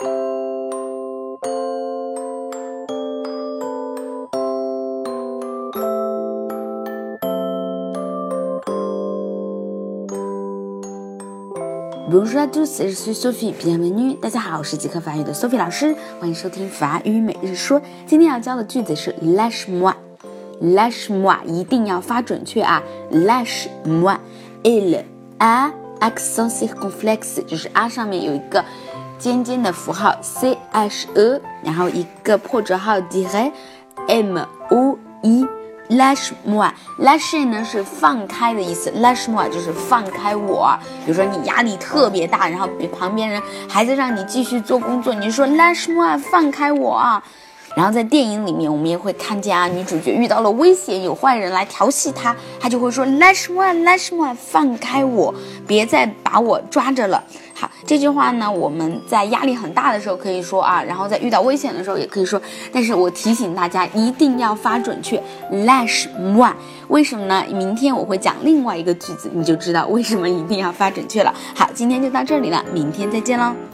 [0.00, 0.12] Bonjour
[12.40, 13.52] à tous, je suis Sophie.
[13.52, 14.18] Bienvenue.
[14.18, 17.82] 大家好，我是即刻法语的 Sophie 老师，欢迎收听法语每日说。
[18.06, 19.94] 今天要教的句子是 lâche-moi。
[20.62, 22.82] lâche-moi 一定要发准确啊
[23.12, 24.16] ，lâche-moi。
[24.62, 25.04] il
[25.38, 25.70] a
[26.00, 28.64] accent circonflexe，就是 a 上面有一个
[29.20, 33.52] 尖尖的符号 c h e，然后一个破折号 d r
[34.08, 34.38] m
[34.70, 35.46] o e
[35.90, 39.26] l a s h m o i l a s h 呢是放开的意思 l a s
[39.26, 40.74] h m o i 就是放开我。
[41.04, 47.22] 比如说你压力特别大，然后比旁边人还在让你继续做工作，你说 l a s h m o i 放开我啊。
[47.76, 55.32] 然后在电影里面，我们也会看见啊，女主角遇到了危险，有坏人来调戏她，她就会说 lâche moi，lâche moi，放开我，
[55.66, 57.22] 别再把我抓着了。
[57.54, 62.40] 好，这句话呢，我们在压力很大的时候可以说啊，然后在遇到危险的时候也可以说。
[62.72, 66.52] 但是我提醒大家一定要发准确，lâche moi。
[66.88, 67.44] 为什么呢？
[67.52, 71.32] 明天我会讲另外一个句子，你就知道为什么一定要发准确了。
[71.54, 73.69] 好，今天就到这里了，明天再见喽。